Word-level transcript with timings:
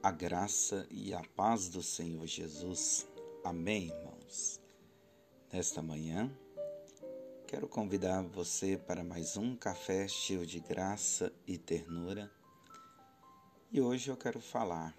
A 0.00 0.12
graça 0.12 0.86
e 0.92 1.12
a 1.12 1.20
paz 1.34 1.68
do 1.68 1.82
Senhor 1.82 2.24
Jesus. 2.24 3.04
Amém, 3.42 3.88
irmãos. 3.88 4.60
Nesta 5.52 5.82
manhã, 5.82 6.32
quero 7.48 7.66
convidar 7.66 8.22
você 8.22 8.76
para 8.76 9.02
mais 9.02 9.36
um 9.36 9.56
café 9.56 10.06
cheio 10.06 10.46
de 10.46 10.60
graça 10.60 11.32
e 11.44 11.58
ternura. 11.58 12.30
E 13.72 13.80
hoje 13.80 14.08
eu 14.08 14.16
quero 14.16 14.40
falar 14.40 14.96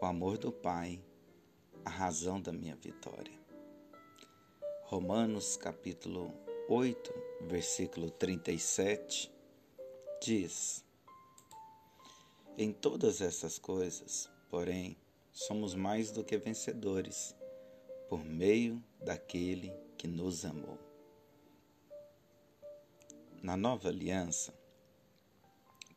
o 0.00 0.06
amor 0.06 0.38
do 0.38 0.50
Pai, 0.50 0.98
a 1.84 1.90
razão 1.90 2.40
da 2.40 2.50
minha 2.50 2.74
vitória. 2.74 3.38
Romanos 4.84 5.54
capítulo 5.58 6.32
8, 6.66 7.12
versículo 7.42 8.10
37 8.10 9.30
diz: 10.18 10.82
em 12.56 12.72
todas 12.72 13.20
essas 13.20 13.58
coisas, 13.58 14.30
porém, 14.50 14.96
somos 15.32 15.74
mais 15.74 16.10
do 16.10 16.22
que 16.22 16.36
vencedores, 16.36 17.34
por 18.08 18.22
meio 18.24 18.82
daquele 19.00 19.72
que 19.96 20.06
nos 20.06 20.44
amou. 20.44 20.78
Na 23.42 23.56
nova 23.56 23.88
aliança, 23.88 24.54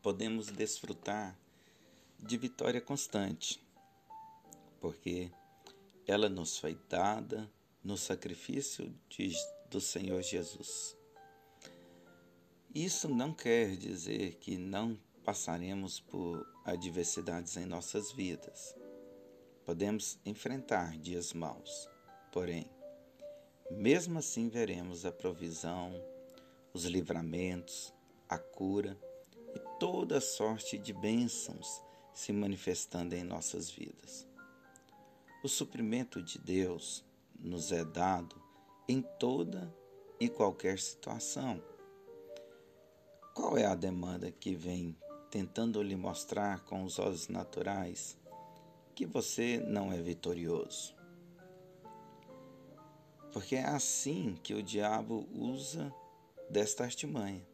podemos 0.02 0.48
desfrutar 0.48 1.38
de 2.20 2.38
vitória 2.38 2.80
constante, 2.80 3.62
porque 4.80 5.30
ela 6.08 6.30
nos 6.30 6.58
foi 6.58 6.80
dada 6.90 7.52
no 7.84 7.98
sacrifício 7.98 8.94
de, 9.10 9.32
do 9.70 9.82
Senhor 9.82 10.22
Jesus. 10.22 10.96
Isso 12.74 13.08
não 13.08 13.34
quer 13.34 13.76
dizer 13.76 14.36
que 14.36 14.58
não 14.58 14.98
passaremos 15.26 16.00
por 16.00 16.48
adversidades 16.64 17.58
em 17.58 17.66
nossas 17.66 18.12
vidas. 18.12 18.76
Podemos 19.66 20.20
enfrentar 20.24 20.96
dias 21.00 21.34
maus, 21.34 21.90
porém, 22.32 22.70
mesmo 23.72 24.20
assim 24.20 24.48
veremos 24.48 25.04
a 25.04 25.12
provisão, 25.12 25.92
os 26.72 26.86
livramentos, 26.86 27.92
a 28.30 28.38
cura 28.38 28.96
e 29.56 29.60
toda 29.80 30.22
sorte 30.22 30.78
de 30.78 30.94
bênçãos 30.94 31.82
se 32.14 32.32
manifestando 32.32 33.16
em 33.16 33.24
nossas 33.24 33.72
vidas. 33.72 34.28
O 35.44 35.50
suprimento 35.50 36.22
de 36.22 36.38
Deus 36.38 37.04
nos 37.40 37.72
é 37.72 37.84
dado 37.84 38.40
em 38.88 39.02
toda 39.20 39.76
e 40.20 40.30
qualquer 40.30 40.78
situação. 40.80 41.62
Qual 43.34 43.58
é 43.58 43.66
a 43.66 43.76
demanda 43.76 44.32
que 44.32 44.56
vem 44.56 44.96
tentando 45.30 45.82
lhe 45.82 45.96
mostrar 45.96 46.62
com 46.62 46.84
os 46.84 47.00
olhos 47.00 47.28
naturais 47.28 48.18
que 48.96 49.06
você 49.06 49.58
não 49.58 49.92
é 49.92 50.02
vitorioso. 50.02 50.96
Porque 53.34 53.58
é 53.58 53.66
assim 53.66 54.40
que 54.42 54.54
o 54.54 54.64
diabo 54.64 55.28
usa 55.34 55.94
desta 56.50 56.86
artimanha. 56.86 57.46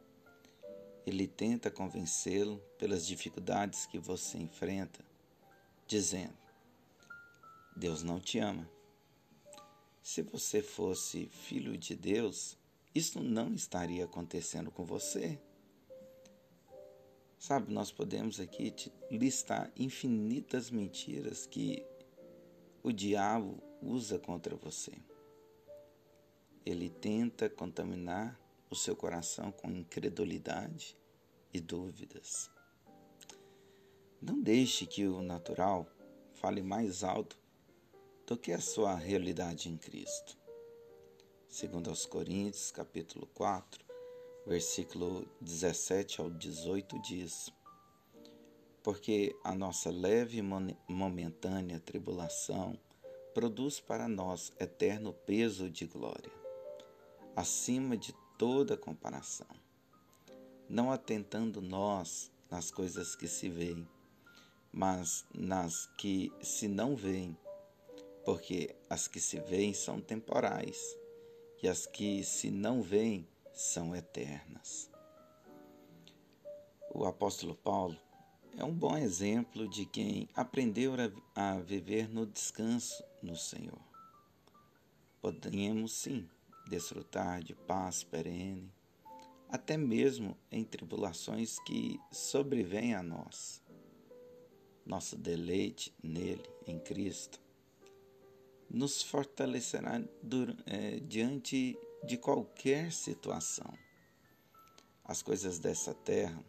Ele 1.05 1.27
tenta 1.27 1.71
convencê-lo 1.71 2.61
pelas 2.77 3.07
dificuldades 3.07 3.87
que 3.87 3.97
você 3.97 4.37
enfrenta, 4.37 5.03
dizendo: 5.87 6.37
Deus 7.75 8.03
não 8.03 8.19
te 8.19 8.37
ama. 8.37 8.69
Se 10.03 10.21
você 10.21 10.61
fosse 10.61 11.27
filho 11.27 11.75
de 11.75 11.95
Deus, 11.95 12.55
isso 12.93 13.19
não 13.19 13.53
estaria 13.53 14.05
acontecendo 14.05 14.69
com 14.69 14.85
você. 14.85 15.39
Sabe, 17.41 17.73
nós 17.73 17.91
podemos 17.91 18.39
aqui 18.39 18.71
listar 19.09 19.71
infinitas 19.75 20.69
mentiras 20.69 21.47
que 21.47 21.83
o 22.83 22.91
diabo 22.91 23.57
usa 23.81 24.19
contra 24.19 24.55
você. 24.55 24.91
Ele 26.63 26.87
tenta 26.87 27.49
contaminar 27.49 28.39
o 28.69 28.75
seu 28.75 28.95
coração 28.95 29.51
com 29.51 29.71
incredulidade 29.71 30.95
e 31.51 31.59
dúvidas. 31.59 32.47
Não 34.21 34.39
deixe 34.39 34.85
que 34.85 35.07
o 35.07 35.23
natural 35.23 35.87
fale 36.33 36.61
mais 36.61 37.03
alto 37.03 37.39
do 38.27 38.37
que 38.37 38.51
a 38.51 38.61
sua 38.61 38.93
realidade 38.93 39.67
em 39.67 39.77
Cristo. 39.77 40.37
Segundo 41.49 41.89
aos 41.89 42.05
Coríntios, 42.05 42.69
capítulo 42.69 43.25
4, 43.33 43.90
versículo 44.45 45.27
17 45.39 46.21
ao 46.21 46.29
18 46.29 46.99
diz: 47.01 47.51
Porque 48.83 49.35
a 49.43 49.53
nossa 49.53 49.89
leve 49.91 50.39
e 50.39 50.91
momentânea 50.91 51.79
tribulação 51.79 52.77
produz 53.33 53.79
para 53.79 54.07
nós 54.07 54.51
eterno 54.59 55.13
peso 55.13 55.69
de 55.69 55.85
glória, 55.85 56.31
acima 57.35 57.95
de 57.95 58.13
toda 58.37 58.75
comparação, 58.75 59.47
não 60.67 60.91
atentando 60.91 61.61
nós 61.61 62.31
nas 62.49 62.71
coisas 62.71 63.15
que 63.15 63.27
se 63.27 63.47
veem, 63.47 63.87
mas 64.71 65.25
nas 65.33 65.85
que 65.97 66.31
se 66.41 66.67
não 66.67 66.95
veem, 66.95 67.37
porque 68.25 68.75
as 68.89 69.07
que 69.07 69.19
se 69.19 69.39
veem 69.39 69.73
são 69.73 70.01
temporais, 70.01 70.97
e 71.63 71.67
as 71.67 71.85
que 71.85 72.23
se 72.23 72.49
não 72.49 72.81
veem 72.81 73.27
são 73.53 73.95
eternas. 73.95 74.89
O 76.93 77.05
apóstolo 77.05 77.55
Paulo 77.55 77.97
é 78.57 78.63
um 78.63 78.73
bom 78.73 78.97
exemplo 78.97 79.67
de 79.69 79.85
quem 79.85 80.27
aprendeu 80.35 80.93
a 81.35 81.57
viver 81.59 82.09
no 82.09 82.25
descanso 82.25 83.03
no 83.21 83.35
Senhor. 83.35 83.79
Podemos 85.21 85.93
sim 85.93 86.29
desfrutar 86.67 87.43
de 87.43 87.55
paz 87.55 88.03
perene, 88.03 88.71
até 89.49 89.77
mesmo 89.77 90.37
em 90.51 90.63
tribulações 90.63 91.59
que 91.59 91.99
sobrevêm 92.11 92.93
a 92.93 93.03
nós. 93.03 93.61
Nosso 94.85 95.17
deleite 95.17 95.93
nele, 96.03 96.49
em 96.65 96.79
Cristo, 96.79 97.39
nos 98.69 99.01
fortalecerá 99.01 100.01
é, 100.65 100.99
diante 100.99 101.77
de 102.03 102.17
qualquer 102.17 102.91
situação. 102.91 103.71
As 105.03 105.21
coisas 105.21 105.59
dessa 105.59 105.93
terra 105.93 106.43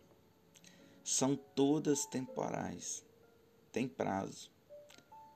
são 1.05 1.37
todas 1.37 2.07
temporais, 2.07 3.05
têm 3.71 3.89
prazo 3.89 4.51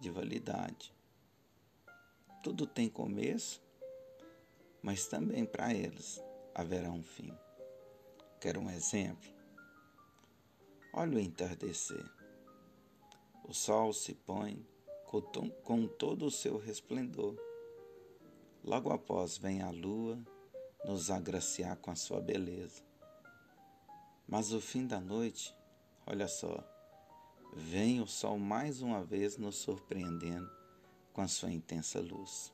de 0.01 0.11
validade. 0.11 0.95
Tudo 2.43 2.67
tem 2.67 2.89
começo, 2.89 3.61
mas 4.83 5.07
também 5.07 5.45
para 5.45 5.75
eles 5.75 6.23
haverá 6.55 6.91
um 6.91 7.03
fim. 7.03 7.37
Quer 8.41 8.57
um 8.57 8.71
exemplo? 8.71 9.29
Olha 10.93 11.17
o 11.17 11.21
entardecer. 11.21 12.05
O 13.45 13.53
sol 13.53 13.93
se 13.93 14.15
põe 14.15 14.65
com 15.63 15.87
todo 15.87 16.27
o 16.27 16.31
seu 16.31 16.59
resplendor 16.59 17.37
Logo 18.67 18.93
após 18.93 19.39
vem 19.39 19.63
a 19.63 19.71
lua 19.71 20.19
nos 20.85 21.09
agraciar 21.09 21.77
com 21.77 21.93
a 21.93 21.95
sua 21.95 22.21
beleza. 22.21 22.83
Mas 24.27 24.53
o 24.53 24.61
fim 24.61 24.85
da 24.85 25.01
noite, 25.01 25.55
olha 26.05 26.27
só, 26.27 26.59
vem 27.55 28.01
o 28.01 28.09
sol 28.09 28.37
mais 28.41 28.83
uma 28.83 29.05
vez 29.05 29.39
nos 29.39 29.55
surpreendendo 29.55 30.51
com 31.13 31.21
a 31.21 31.29
sua 31.29 31.53
intensa 31.53 32.01
luz. 32.01 32.53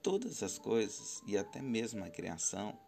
Todas 0.00 0.40
as 0.40 0.56
coisas 0.56 1.20
e 1.26 1.36
até 1.36 1.60
mesmo 1.60 2.04
a 2.04 2.08
criação 2.08 2.78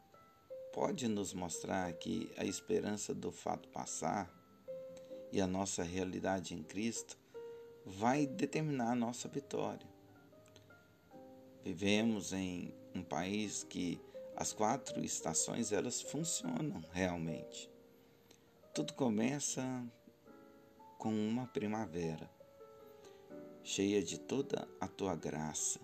pode 0.73 1.09
nos 1.09 1.35
mostrar 1.35 1.93
que 1.95 2.33
a 2.37 2.45
esperança 2.45 3.13
do 3.13 3.33
fato 3.33 3.69
passar 3.71 4.33
e 5.33 5.41
a 5.41 5.49
nossa 5.49 5.83
realidade 5.83 6.55
em 6.55 6.63
Cristo 6.63 7.19
vai 7.85 8.25
determinar 8.25 8.93
a 8.93 8.95
nossa 8.95 9.29
vitória. 9.29 9.98
Vivemos 11.69 12.33
em 12.33 12.73
um 12.95 13.03
país 13.03 13.63
que 13.63 14.01
as 14.35 14.55
quatro 14.55 15.05
estações 15.05 15.71
elas 15.71 16.01
funcionam 16.01 16.83
realmente. 16.93 17.71
Tudo 18.75 18.95
começa 18.95 19.63
com 20.97 21.11
uma 21.11 21.47
primavera, 21.47 22.31
cheia 23.63 24.03
de 24.03 24.19
toda 24.19 24.67
a 24.81 24.89
tua 24.89 25.15
graça. 25.15 25.79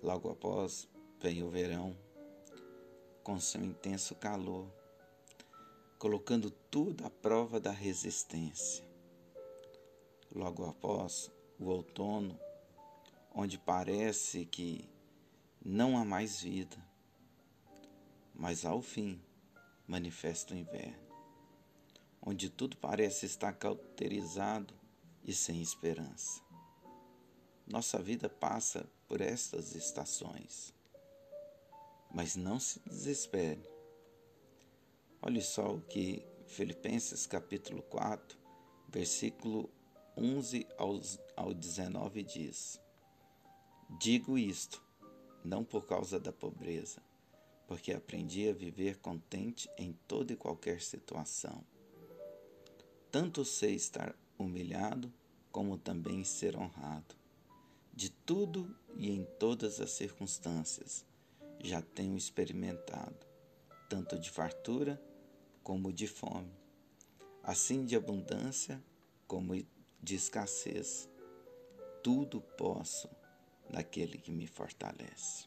Logo 0.00 0.30
após 0.30 0.88
vem 1.20 1.42
o 1.42 1.50
verão, 1.50 1.98
com 3.24 3.40
seu 3.40 3.64
intenso 3.64 4.14
calor, 4.14 4.70
colocando 5.98 6.52
tudo 6.70 7.04
à 7.04 7.10
prova 7.10 7.58
da 7.58 7.72
resistência. 7.72 8.84
Logo 10.32 10.64
após 10.66 11.32
o 11.58 11.66
outono, 11.66 12.38
onde 13.40 13.56
parece 13.56 14.44
que 14.46 14.90
não 15.64 15.96
há 15.96 16.04
mais 16.04 16.40
vida, 16.40 16.76
mas 18.34 18.64
ao 18.64 18.82
fim 18.82 19.22
manifesta 19.86 20.54
o 20.54 20.56
inverno, 20.56 20.98
onde 22.20 22.50
tudo 22.50 22.76
parece 22.76 23.26
estar 23.26 23.52
cauterizado 23.52 24.74
e 25.22 25.32
sem 25.32 25.62
esperança. 25.62 26.42
Nossa 27.64 28.02
vida 28.02 28.28
passa 28.28 28.84
por 29.06 29.20
estas 29.20 29.76
estações. 29.76 30.74
Mas 32.10 32.34
não 32.34 32.58
se 32.58 32.80
desespere. 32.80 33.62
Olhe 35.22 35.42
só 35.42 35.76
o 35.76 35.80
que 35.82 36.26
Filipenses 36.48 37.24
capítulo 37.24 37.82
4, 37.82 38.36
versículo 38.88 39.70
11 40.16 40.66
ao 41.36 41.54
19 41.54 42.24
diz: 42.24 42.80
Digo 43.96 44.36
isto, 44.36 44.82
não 45.42 45.64
por 45.64 45.86
causa 45.86 46.20
da 46.20 46.30
pobreza, 46.30 47.02
porque 47.66 47.92
aprendi 47.92 48.46
a 48.48 48.52
viver 48.52 48.98
contente 48.98 49.68
em 49.78 49.94
toda 50.06 50.32
e 50.32 50.36
qualquer 50.36 50.82
situação. 50.82 51.64
Tanto 53.10 53.46
sei 53.46 53.74
estar 53.74 54.14
humilhado, 54.38 55.10
como 55.50 55.78
também 55.78 56.22
ser 56.22 56.54
honrado. 56.54 57.16
De 57.94 58.10
tudo 58.10 58.76
e 58.94 59.10
em 59.10 59.24
todas 59.38 59.80
as 59.80 59.90
circunstâncias 59.90 61.04
já 61.58 61.80
tenho 61.80 62.16
experimentado, 62.16 63.26
tanto 63.88 64.18
de 64.18 64.30
fartura 64.30 65.02
como 65.62 65.92
de 65.92 66.06
fome, 66.06 66.52
assim 67.42 67.86
de 67.86 67.96
abundância 67.96 68.84
como 69.26 69.54
de 70.00 70.14
escassez. 70.14 71.08
Tudo 72.02 72.40
posso 72.40 73.08
naquele 73.68 74.18
que 74.18 74.30
me 74.30 74.46
fortalece. 74.46 75.46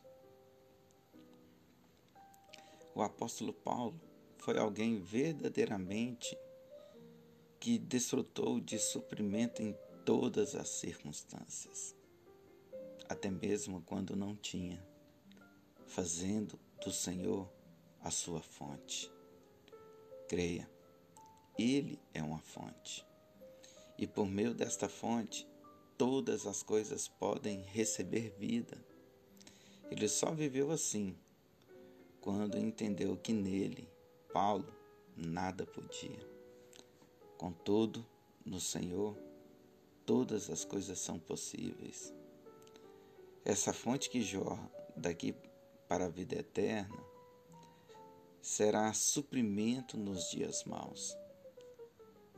O 2.93 3.01
apóstolo 3.01 3.53
Paulo 3.53 3.99
foi 4.37 4.57
alguém 4.57 4.99
verdadeiramente 4.99 6.37
que 7.59 7.77
desfrutou 7.77 8.59
de 8.59 8.79
suprimento 8.79 9.61
em 9.61 9.75
todas 10.03 10.55
as 10.55 10.67
circunstâncias, 10.67 11.95
até 13.07 13.29
mesmo 13.29 13.81
quando 13.83 14.15
não 14.15 14.35
tinha, 14.35 14.83
fazendo 15.85 16.59
do 16.83 16.91
Senhor 16.91 17.47
a 18.01 18.09
sua 18.09 18.41
fonte. 18.41 19.11
Creia, 20.27 20.69
Ele 21.57 21.99
é 22.13 22.23
uma 22.23 22.39
fonte, 22.39 23.05
e 23.97 24.07
por 24.07 24.25
meio 24.25 24.53
desta 24.53 24.89
fonte, 24.89 25.47
todas 26.01 26.47
as 26.47 26.63
coisas 26.63 27.07
podem 27.07 27.61
receber 27.61 28.33
vida. 28.39 28.75
Ele 29.91 30.07
só 30.07 30.31
viveu 30.31 30.71
assim 30.71 31.15
quando 32.19 32.57
entendeu 32.57 33.15
que 33.15 33.31
nele, 33.31 33.87
Paulo, 34.33 34.65
nada 35.15 35.63
podia. 35.63 36.27
Contudo, 37.37 38.03
no 38.43 38.59
Senhor, 38.59 39.15
todas 40.03 40.49
as 40.49 40.65
coisas 40.65 40.97
são 40.97 41.19
possíveis. 41.19 42.11
Essa 43.45 43.71
fonte 43.71 44.09
que 44.09 44.23
jorra 44.23 44.71
daqui 44.97 45.35
para 45.87 46.05
a 46.05 46.09
vida 46.09 46.33
eterna 46.33 46.97
será 48.41 48.91
suprimento 48.91 49.99
nos 49.99 50.31
dias 50.31 50.63
maus. 50.63 51.15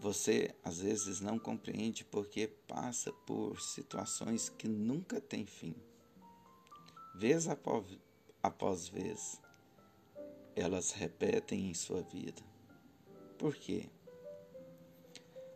Você 0.04 0.54
às 0.62 0.82
vezes 0.82 1.22
não 1.22 1.40
compreende 1.40 2.04
porque 2.04 2.46
passa 2.68 3.10
por 3.26 3.62
situações 3.62 4.50
que 4.50 4.68
nunca 4.68 5.22
têm 5.22 5.46
fim. 5.46 5.74
Vez 7.16 7.48
após, 7.48 7.86
após 8.44 8.90
vez, 8.90 9.42
elas 10.58 10.92
repetem 10.92 11.70
em 11.70 11.74
sua 11.74 12.02
vida. 12.02 12.42
Por 13.38 13.56
quê? 13.56 13.90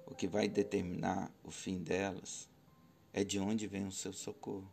O 0.06 0.16
que 0.16 0.30
vai 0.30 0.48
determinar 0.48 1.30
o 1.44 1.52
fim 1.52 1.84
delas 1.84 2.50
é 3.12 3.26
de 3.26 3.42
onde 3.42 3.68
vem 3.68 3.86
o 3.86 3.92
seu 3.92 4.14
socorro. 4.14 4.72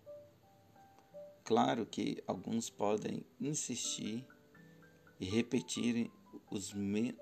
Claro 1.42 1.84
que 1.84 2.22
alguns 2.28 2.70
podem 2.70 3.26
insistir 3.40 4.24
e 5.18 5.24
repetirem 5.24 6.12
os 6.48 6.72
me 6.72 7.18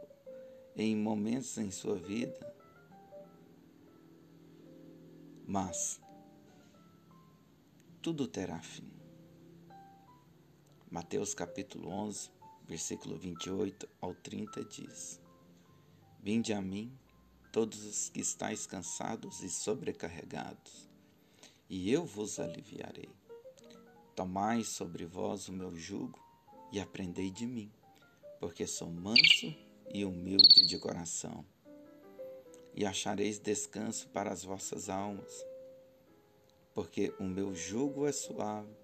em 0.76 0.96
momentos 0.96 1.58
em 1.58 1.70
sua 1.70 1.96
vida, 1.96 2.54
mas 5.46 6.00
tudo 8.00 8.26
terá 8.26 8.58
fim. 8.60 8.90
Mateus 10.90 11.34
capítulo 11.34 11.88
11, 11.88 12.30
versículo 12.66 13.18
28 13.18 13.88
ao 14.00 14.14
30 14.14 14.64
diz: 14.64 15.20
Vinde 16.20 16.52
a 16.52 16.62
mim, 16.62 16.96
todos 17.52 17.84
os 17.84 18.08
que 18.08 18.20
estáis 18.20 18.66
cansados 18.66 19.42
e 19.42 19.50
sobrecarregados, 19.50 20.88
e 21.68 21.92
eu 21.92 22.04
vos 22.06 22.38
aliviarei. 22.38 23.10
Tomai 24.16 24.64
sobre 24.64 25.04
vós 25.04 25.48
o 25.48 25.52
meu 25.52 25.76
jugo 25.76 26.18
e 26.70 26.80
aprendei 26.80 27.30
de 27.30 27.46
mim, 27.46 27.70
porque 28.40 28.66
sou 28.66 28.90
manso 28.90 29.54
e 29.92 30.04
humilde 30.04 30.66
de 30.66 30.78
coração, 30.78 31.44
e 32.74 32.86
achareis 32.86 33.38
descanso 33.38 34.08
para 34.08 34.32
as 34.32 34.42
vossas 34.42 34.88
almas, 34.88 35.46
porque 36.74 37.14
o 37.20 37.24
meu 37.24 37.54
jugo 37.54 38.06
é 38.06 38.12
suave 38.12 38.74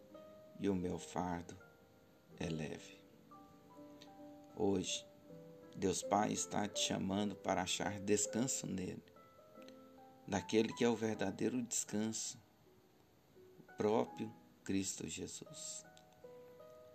e 0.60 0.69
o 0.69 0.75
meu 0.75 0.99
fardo 0.99 1.56
é 2.38 2.49
leve. 2.49 3.00
Hoje, 4.55 5.06
Deus 5.75 6.02
Pai 6.02 6.32
está 6.32 6.69
te 6.69 6.81
chamando 6.81 7.34
para 7.37 7.62
achar 7.62 7.99
descanso 8.00 8.66
nele, 8.66 9.02
naquele 10.26 10.75
que 10.75 10.84
é 10.84 10.88
o 10.88 10.96
verdadeiro 10.96 11.62
descanso, 11.62 12.38
o 13.58 13.76
próprio 13.78 14.31
Cristo 14.62 15.08
Jesus. 15.08 15.87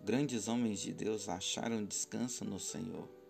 Grandes 0.00 0.46
homens 0.46 0.80
de 0.80 0.92
Deus 0.92 1.28
acharam 1.28 1.84
descanso 1.84 2.44
no 2.44 2.60
Senhor 2.60 3.23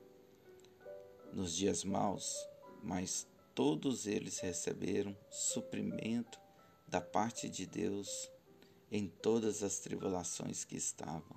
nos 1.34 1.54
dias 1.56 1.82
maus, 1.82 2.48
mas 2.82 3.26
todos 3.54 4.06
eles 4.06 4.38
receberam 4.38 5.16
suprimento 5.28 6.40
da 6.86 7.00
parte 7.00 7.48
de 7.48 7.66
Deus 7.66 8.31
em 8.90 9.08
todas 9.08 9.62
as 9.62 9.81
tribulações 9.81 10.64
que 10.64 10.76
estavam. 10.76 11.36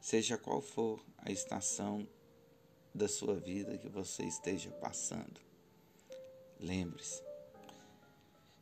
Seja 0.00 0.38
qual 0.38 0.62
for 0.62 1.04
a 1.18 1.32
estação 1.32 2.08
da 2.94 3.08
sua 3.08 3.34
vida 3.34 3.76
que 3.76 3.88
você 3.88 4.22
esteja 4.22 4.70
passando. 4.70 5.40
Lembre-se, 6.60 7.22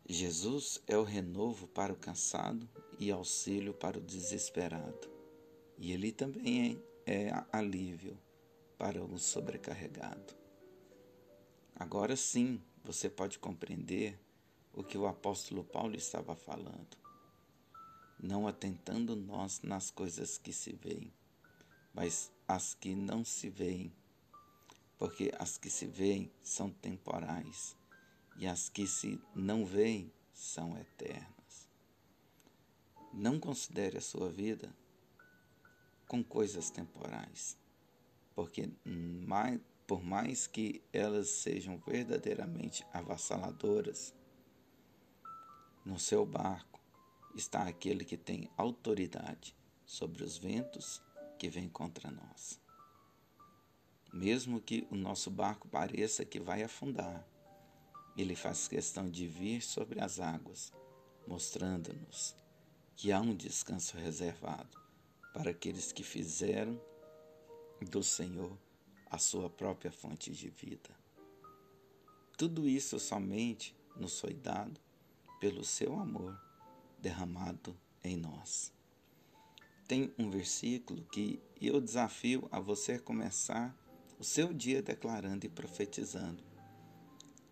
Jesus 0.08 0.80
é 0.86 0.96
o 0.96 1.02
renovo 1.02 1.66
para 1.68 1.92
o 1.92 1.96
cansado 1.96 2.68
e 2.98 3.10
auxílio 3.10 3.74
para 3.74 3.98
o 3.98 4.02
desesperado. 4.02 5.10
E 5.78 5.92
ele 5.92 6.10
também 6.10 6.82
é, 7.06 7.24
é 7.24 7.44
alívio 7.52 8.18
para 8.78 9.02
o 9.02 9.18
sobrecarregado. 9.18 10.34
Agora 11.74 12.16
sim 12.16 12.62
você 12.84 13.08
pode 13.08 13.38
compreender 13.38 14.18
o 14.72 14.82
que 14.82 14.96
o 14.96 15.06
apóstolo 15.06 15.64
Paulo 15.64 15.96
estava 15.96 16.34
falando. 16.34 16.96
Não 18.18 18.46
atentando 18.46 19.14
nós 19.14 19.60
nas 19.62 19.90
coisas 19.90 20.38
que 20.38 20.52
se 20.52 20.72
veem, 20.72 21.12
mas 21.92 22.32
as 22.46 22.74
que 22.74 22.94
não 22.94 23.24
se 23.24 23.50
veem 23.50 23.92
porque 24.98 25.30
as 25.38 25.58
que 25.58 25.68
se 25.68 25.86
veem 25.86 26.32
são 26.42 26.70
temporais 26.70 27.76
e 28.36 28.46
as 28.46 28.68
que 28.68 28.86
se 28.86 29.20
não 29.34 29.64
veem 29.64 30.12
são 30.32 30.76
eternas. 30.78 31.68
Não 33.12 33.38
considere 33.38 33.98
a 33.98 34.02
sua 34.02 34.30
vida 34.30 34.74
com 36.06 36.22
coisas 36.22 36.70
temporais, 36.70 37.56
porque 38.36 38.70
mais, 38.84 39.60
por 39.84 40.04
mais 40.04 40.46
que 40.46 40.80
elas 40.92 41.28
sejam 41.28 41.76
verdadeiramente 41.78 42.86
avassaladoras, 42.92 44.14
no 45.84 45.98
seu 45.98 46.24
barco 46.24 46.80
está 47.34 47.66
aquele 47.66 48.04
que 48.04 48.16
tem 48.16 48.48
autoridade 48.56 49.56
sobre 49.84 50.22
os 50.22 50.38
ventos 50.38 51.02
que 51.36 51.48
vêm 51.48 51.68
contra 51.68 52.12
nós 52.12 52.64
mesmo 54.16 54.60
que 54.60 54.86
o 54.90 54.96
nosso 54.96 55.30
barco 55.30 55.68
pareça 55.68 56.24
que 56.24 56.40
vai 56.40 56.62
afundar. 56.62 57.26
Ele 58.16 58.34
faz 58.34 58.66
questão 58.66 59.10
de 59.10 59.26
vir 59.26 59.60
sobre 59.60 60.00
as 60.00 60.18
águas, 60.18 60.72
mostrando-nos 61.26 62.34
que 62.96 63.12
há 63.12 63.20
um 63.20 63.34
descanso 63.34 63.96
reservado 63.98 64.80
para 65.34 65.50
aqueles 65.50 65.92
que 65.92 66.02
fizeram 66.02 66.80
do 67.84 68.02
Senhor 68.02 68.56
a 69.10 69.18
sua 69.18 69.48
própria 69.48 69.92
fonte 69.92 70.32
de 70.32 70.48
vida. 70.48 70.90
Tudo 72.36 72.68
isso 72.68 72.98
somente 72.98 73.74
nos 73.96 74.20
foi 74.20 74.34
dado 74.34 74.80
pelo 75.40 75.64
seu 75.64 75.98
amor 75.98 76.38
derramado 76.98 77.76
em 78.02 78.16
nós. 78.16 78.72
Tem 79.86 80.12
um 80.18 80.30
versículo 80.30 81.04
que 81.04 81.40
eu 81.60 81.80
desafio 81.80 82.48
a 82.50 82.58
você 82.58 82.98
começar 82.98 83.74
o 84.18 84.24
seu 84.24 84.52
dia 84.52 84.82
declarando 84.82 85.46
e 85.46 85.48
profetizando. 85.48 86.44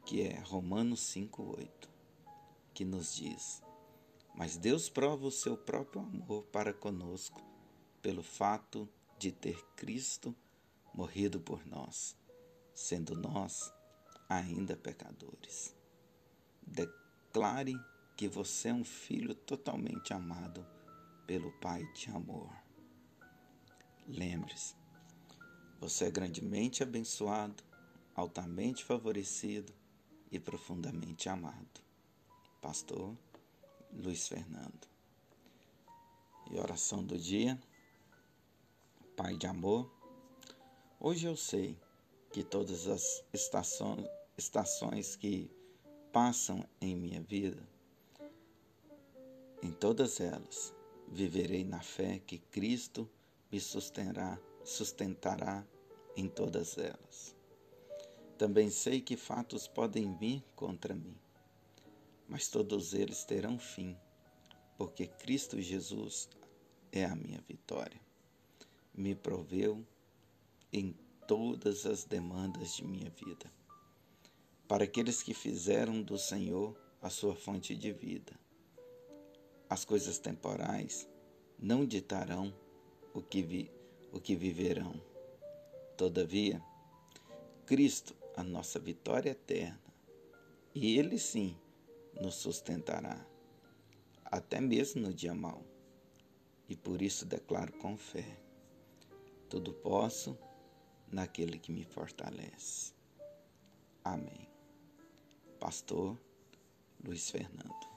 que 0.04 0.20
é 0.20 0.38
Romanos 0.40 1.00
5:8, 1.00 1.88
que 2.74 2.84
nos 2.84 3.14
diz: 3.14 3.62
Mas 4.34 4.56
Deus 4.56 4.90
prova 4.90 5.26
o 5.26 5.30
seu 5.30 5.56
próprio 5.56 6.02
amor 6.02 6.44
para 6.52 6.74
conosco 6.74 7.40
pelo 8.02 8.22
fato 8.22 8.86
de 9.18 9.32
ter 9.32 9.62
Cristo 9.76 10.34
morrido 10.92 11.40
por 11.40 11.66
nós, 11.66 12.16
sendo 12.74 13.14
nós 13.14 13.72
ainda 14.28 14.76
pecadores. 14.76 15.74
Declare 16.66 17.74
que 18.16 18.28
você 18.28 18.68
é 18.68 18.74
um 18.74 18.84
filho 18.84 19.34
totalmente 19.34 20.12
amado 20.12 20.66
pelo 21.26 21.50
Pai 21.60 21.84
de 21.92 22.10
amor. 22.10 22.50
Lembre-se, 24.06 24.74
você 25.80 26.06
é 26.06 26.10
grandemente 26.10 26.82
abençoado, 26.82 27.62
altamente 28.14 28.84
favorecido 28.84 29.72
e 30.30 30.38
profundamente 30.38 31.28
amado. 31.28 31.80
Pastor 32.60 33.16
Luiz 33.92 34.26
Fernando. 34.28 34.88
E 36.50 36.58
oração 36.58 37.04
do 37.04 37.18
dia. 37.18 37.58
Pai 39.16 39.36
de 39.36 39.46
amor, 39.46 39.88
hoje 40.98 41.28
eu 41.28 41.36
sei 41.36 41.78
que 42.32 42.42
todas 42.42 42.88
as 42.88 43.24
estações, 43.32 44.08
estações 44.36 45.14
que 45.14 45.48
passam 46.12 46.66
em 46.80 46.96
minha 46.96 47.20
vida, 47.20 47.62
em 49.62 49.70
todas 49.70 50.18
elas, 50.18 50.74
viverei 51.06 51.62
na 51.62 51.80
fé 51.80 52.18
que 52.26 52.38
Cristo 52.38 53.08
me 53.52 53.60
sustentará, 53.60 54.36
sustentará 54.64 55.64
em 56.16 56.28
todas 56.28 56.76
elas. 56.76 57.36
Também 58.36 58.68
sei 58.68 59.00
que 59.00 59.16
fatos 59.16 59.68
podem 59.68 60.12
vir 60.16 60.42
contra 60.56 60.92
mim, 60.92 61.16
mas 62.28 62.48
todos 62.48 62.92
eles 62.92 63.22
terão 63.22 63.60
fim, 63.60 63.96
porque 64.76 65.06
Cristo 65.06 65.60
Jesus 65.60 66.28
é 66.90 67.04
a 67.04 67.14
minha 67.14 67.40
vitória 67.42 68.02
me 68.94 69.14
proveu 69.14 69.84
em 70.72 70.94
todas 71.26 71.84
as 71.84 72.04
demandas 72.04 72.76
de 72.76 72.84
minha 72.84 73.10
vida. 73.10 73.50
Para 74.68 74.84
aqueles 74.84 75.22
que 75.22 75.34
fizeram 75.34 76.00
do 76.00 76.16
Senhor 76.16 76.76
a 77.02 77.10
sua 77.10 77.34
fonte 77.34 77.74
de 77.74 77.92
vida. 77.92 78.32
As 79.68 79.84
coisas 79.84 80.18
temporais 80.18 81.08
não 81.58 81.84
ditarão 81.84 82.54
o 83.12 83.20
que, 83.20 83.42
vi, 83.42 83.70
o 84.12 84.20
que 84.20 84.36
viverão. 84.36 85.00
Todavia, 85.96 86.62
Cristo, 87.66 88.14
a 88.36 88.42
nossa 88.42 88.78
vitória 88.78 89.30
eterna, 89.30 89.80
e 90.74 90.98
Ele 90.98 91.18
sim 91.18 91.56
nos 92.20 92.36
sustentará, 92.36 93.24
até 94.24 94.60
mesmo 94.60 95.02
no 95.02 95.12
dia 95.12 95.34
mau. 95.34 95.64
E 96.68 96.76
por 96.76 97.02
isso 97.02 97.26
declaro 97.26 97.72
com 97.74 97.96
fé 97.96 98.43
tudo 99.48 99.72
posso 99.72 100.38
naquele 101.08 101.58
que 101.58 101.72
me 101.72 101.84
fortalece. 101.84 102.92
Amém. 104.02 104.48
Pastor 105.58 106.18
Luiz 107.02 107.30
Fernando. 107.30 107.93